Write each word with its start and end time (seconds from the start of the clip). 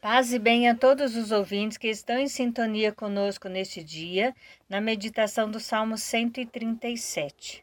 Paz 0.00 0.32
e 0.32 0.38
bem 0.38 0.66
a 0.66 0.74
todos 0.74 1.14
os 1.14 1.30
ouvintes 1.30 1.76
que 1.76 1.88
estão 1.88 2.18
em 2.18 2.26
sintonia 2.26 2.90
conosco 2.90 3.50
neste 3.50 3.84
dia, 3.84 4.34
na 4.66 4.80
meditação 4.80 5.50
do 5.50 5.60
Salmo 5.60 5.98
137. 5.98 7.62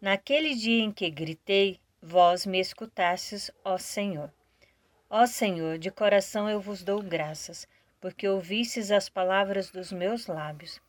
Naquele 0.00 0.54
dia 0.54 0.82
em 0.82 0.90
que 0.90 1.10
gritei, 1.10 1.78
vós 2.00 2.46
me 2.46 2.58
escutastes, 2.58 3.50
ó 3.62 3.76
Senhor. 3.76 4.32
Ó 5.12 5.26
Senhor, 5.26 5.76
de 5.76 5.90
coração 5.90 6.48
eu 6.48 6.60
vos 6.60 6.84
dou 6.84 7.02
graças, 7.02 7.66
porque 8.00 8.28
ouvistes 8.28 8.92
as 8.92 9.08
palavras 9.08 9.68
dos 9.68 9.90
meus 9.90 10.28
lábios. 10.28 10.80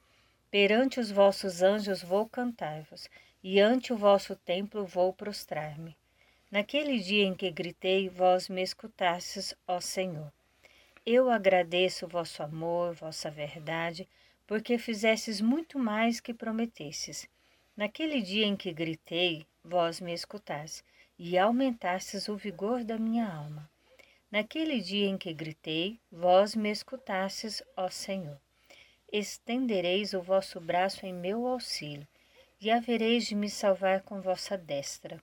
Perante 0.52 0.99
os 0.99 1.09
vossos 1.09 1.63
anjos 1.63 2.03
vou 2.03 2.29
cantar-vos, 2.29 3.09
e 3.43 3.59
ante 3.59 3.91
o 3.91 3.98
vosso 3.98 4.35
templo 4.35 4.85
vou 4.85 5.12
prostrar-me. 5.12 5.98
Naquele 6.52 6.99
dia 6.99 7.26
em 7.26 7.34
que 7.34 7.49
gritei, 7.49 8.09
vós 8.09 8.48
me 8.48 8.62
escutastes, 8.62 9.55
ó 9.67 9.79
Senhor. 9.79 10.31
Eu 11.03 11.31
agradeço 11.31 12.07
vosso 12.07 12.43
amor, 12.43 12.93
vossa 12.93 13.31
verdade, 13.31 14.07
porque 14.45 14.77
fizestes 14.77 15.41
muito 15.41 15.79
mais 15.79 16.20
que 16.20 16.31
prometestes. 16.31 17.27
Naquele 17.76 18.21
dia 18.21 18.45
em 18.45 18.55
que 18.55 18.71
gritei, 18.71 19.48
vós 19.63 19.99
me 19.99 20.13
escutastes, 20.13 20.84
e 21.17 21.40
aumentastes 21.40 22.29
o 22.29 22.38
vigor 22.38 22.84
da 22.84 22.99
minha 22.99 23.27
alma. 23.27 23.67
Naquele 24.31 24.80
dia 24.80 25.08
em 25.08 25.17
que 25.17 25.34
gritei, 25.34 25.99
vós 26.09 26.55
me 26.55 26.71
escutastes, 26.71 27.62
ó 27.76 27.90
Senhor. 27.90 28.40
Estendereis 29.12 30.13
o 30.13 30.21
vosso 30.21 30.57
braço 30.62 31.05
em 31.05 31.13
meu 31.13 31.46
auxílio, 31.46 32.07
e 32.62 32.71
havereis 32.71 33.26
de 33.26 33.35
me 33.35 33.49
salvar 33.49 34.04
com 34.04 34.21
vossa 34.21 34.57
destra. 34.57 35.21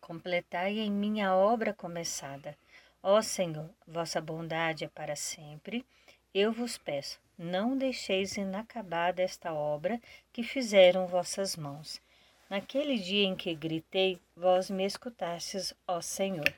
Completai 0.00 0.78
em 0.78 0.88
minha 0.88 1.34
obra 1.34 1.74
começada. 1.74 2.56
Ó 3.02 3.20
Senhor, 3.20 3.68
vossa 3.84 4.20
bondade 4.20 4.84
é 4.84 4.88
para 4.88 5.16
sempre. 5.16 5.84
Eu 6.32 6.52
vos 6.52 6.78
peço, 6.78 7.18
não 7.36 7.76
deixeis 7.76 8.36
inacabada 8.36 9.20
esta 9.20 9.52
obra 9.52 10.00
que 10.32 10.44
fizeram 10.44 11.08
vossas 11.08 11.56
mãos. 11.56 12.00
Naquele 12.48 12.98
dia 12.98 13.26
em 13.26 13.34
que 13.34 13.52
gritei, 13.52 14.20
vós 14.36 14.70
me 14.70 14.84
escutastes, 14.86 15.74
ó 15.88 16.00
Senhor. 16.00 16.54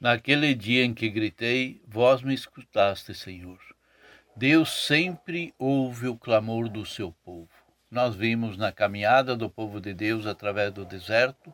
Naquele 0.00 0.54
dia 0.54 0.82
em 0.82 0.94
que 0.94 1.10
gritei, 1.10 1.82
vós 1.86 2.22
me 2.22 2.32
escutaste, 2.32 3.14
Senhor. 3.14 3.58
Deus 4.34 4.86
sempre 4.86 5.52
ouve 5.58 6.08
o 6.08 6.16
clamor 6.16 6.70
do 6.70 6.86
seu 6.86 7.12
povo. 7.22 7.50
Nós 7.90 8.14
vimos 8.14 8.56
na 8.56 8.72
caminhada 8.72 9.36
do 9.36 9.50
povo 9.50 9.78
de 9.78 9.92
Deus 9.92 10.26
através 10.26 10.72
do 10.72 10.86
deserto, 10.86 11.52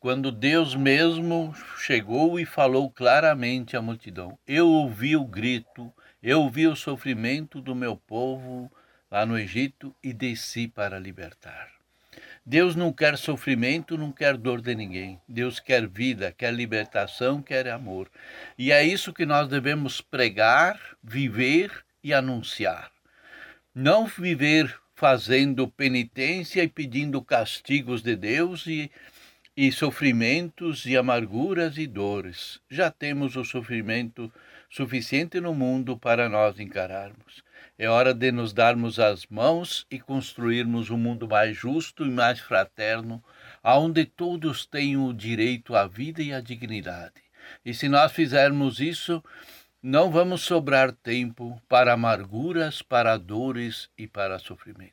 quando 0.00 0.32
Deus 0.32 0.74
mesmo 0.74 1.54
chegou 1.78 2.40
e 2.40 2.44
falou 2.44 2.90
claramente 2.90 3.76
à 3.76 3.80
multidão: 3.80 4.36
Eu 4.44 4.66
ouvi 4.66 5.16
o 5.16 5.24
grito, 5.24 5.92
eu 6.20 6.40
ouvi 6.40 6.66
o 6.66 6.74
sofrimento 6.74 7.60
do 7.60 7.76
meu 7.76 7.96
povo 7.96 8.68
lá 9.08 9.24
no 9.24 9.38
Egito 9.38 9.94
e 10.02 10.12
desci 10.12 10.66
para 10.66 10.98
libertar. 10.98 11.77
Deus 12.48 12.74
não 12.74 12.90
quer 12.90 13.18
sofrimento, 13.18 13.98
não 13.98 14.10
quer 14.10 14.34
dor 14.34 14.62
de 14.62 14.74
ninguém. 14.74 15.20
Deus 15.28 15.60
quer 15.60 15.86
vida, 15.86 16.32
quer 16.32 16.50
libertação, 16.50 17.42
quer 17.42 17.68
amor. 17.68 18.10
E 18.56 18.72
é 18.72 18.82
isso 18.82 19.12
que 19.12 19.26
nós 19.26 19.48
devemos 19.48 20.00
pregar, 20.00 20.80
viver 21.04 21.70
e 22.02 22.14
anunciar. 22.14 22.90
Não 23.74 24.06
viver 24.06 24.74
fazendo 24.94 25.68
penitência 25.68 26.62
e 26.62 26.68
pedindo 26.68 27.20
castigos 27.20 28.00
de 28.00 28.16
Deus 28.16 28.66
e, 28.66 28.90
e 29.54 29.70
sofrimentos 29.70 30.86
e 30.86 30.96
amarguras 30.96 31.76
e 31.76 31.86
dores. 31.86 32.62
Já 32.70 32.90
temos 32.90 33.36
o 33.36 33.44
sofrimento 33.44 34.32
suficiente 34.70 35.38
no 35.38 35.52
mundo 35.52 35.98
para 35.98 36.30
nós 36.30 36.58
encararmos. 36.58 37.46
É 37.78 37.88
hora 37.88 38.12
de 38.12 38.32
nos 38.32 38.52
darmos 38.52 38.98
as 38.98 39.26
mãos 39.26 39.86
e 39.90 40.00
construirmos 40.00 40.90
um 40.90 40.96
mundo 40.96 41.28
mais 41.28 41.56
justo 41.56 42.04
e 42.04 42.10
mais 42.10 42.40
fraterno, 42.40 43.22
onde 43.62 44.04
todos 44.04 44.66
tenham 44.66 45.06
o 45.06 45.14
direito 45.14 45.76
à 45.76 45.86
vida 45.86 46.22
e 46.22 46.32
à 46.32 46.40
dignidade. 46.40 47.22
E 47.64 47.72
se 47.72 47.88
nós 47.88 48.12
fizermos 48.12 48.80
isso, 48.80 49.22
não 49.82 50.10
vamos 50.10 50.42
sobrar 50.42 50.90
tempo 50.90 51.62
para 51.68 51.92
amarguras, 51.92 52.82
para 52.82 53.16
dores 53.16 53.88
e 53.96 54.08
para 54.08 54.38
sofrimento. 54.40 54.92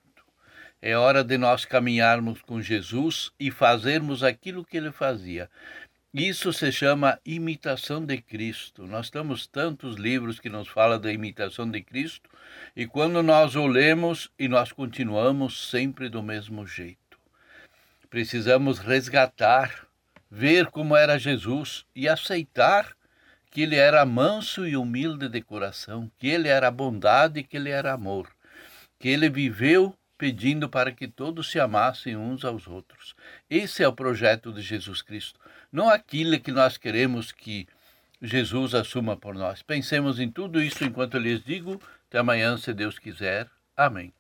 É 0.80 0.96
hora 0.96 1.24
de 1.24 1.38
nós 1.38 1.66
caminharmos 1.66 2.44
com 2.44 2.62
Jesus 2.62 3.32
e 3.40 3.50
fazermos 3.50 4.24
aquilo 4.24 4.64
que 4.64 4.78
ele 4.78 4.92
fazia, 4.92 5.50
isso 6.18 6.54
se 6.54 6.72
chama 6.72 7.20
imitação 7.26 8.06
de 8.06 8.22
Cristo. 8.22 8.88
Nós 8.88 9.10
temos 9.10 9.46
tantos 9.46 9.98
livros 9.98 10.40
que 10.40 10.48
nos 10.48 10.70
falam 10.70 10.98
da 10.98 11.12
imitação 11.12 11.70
de 11.70 11.82
Cristo, 11.82 12.30
e 12.74 12.88
quando 12.88 13.22
nós 13.22 13.58
o 13.58 13.68
lemos 13.68 14.32
e 14.40 14.48
nós 14.48 14.72
continuamos 14.72 15.70
sempre 15.70 16.08
do 16.08 16.24
mesmo 16.24 16.66
jeito. 16.66 17.20
Precisamos 18.10 18.80
resgatar, 18.80 19.86
ver 20.32 20.68
como 20.68 20.96
era 20.96 21.20
Jesus 21.20 21.86
e 21.94 22.08
aceitar 22.08 22.96
que 23.52 23.64
ele 23.64 23.76
era 23.76 24.06
manso 24.06 24.66
e 24.66 24.78
humilde 24.78 25.28
de 25.28 25.42
coração, 25.42 26.10
que 26.18 26.30
ele 26.30 26.48
era 26.48 26.72
bondade 26.72 27.44
que 27.44 27.58
ele 27.58 27.72
era 27.72 27.92
amor, 27.92 28.30
que 28.98 29.10
ele 29.10 29.30
viveu 29.30 29.94
pedindo 30.18 30.70
para 30.70 30.92
que 30.92 31.08
todos 31.08 31.50
se 31.50 31.60
amassem 31.60 32.16
uns 32.16 32.46
aos 32.46 32.68
outros. 32.68 33.16
Esse 33.50 33.84
é 33.84 33.88
o 33.88 33.94
projeto 33.94 34.52
de 34.52 34.62
Jesus 34.62 35.02
Cristo 35.02 35.40
não 35.76 35.90
aquilo 35.90 36.40
que 36.40 36.54
nós 36.54 36.78
queremos 36.78 37.34
que 37.34 37.68
Jesus 38.22 38.74
assuma 38.74 39.18
por 39.18 39.36
nós. 39.36 39.62
Pensemos 39.62 40.20
em 40.20 40.32
tudo 40.32 40.62
isso 40.62 40.86
enquanto 40.86 41.16
eu 41.16 41.22
lhes 41.22 41.44
digo. 41.44 41.82
Até 42.08 42.20
amanhã, 42.20 42.58
se 42.58 42.74
Deus 42.74 42.98
quiser. 42.98 43.50
Amém. 43.76 44.14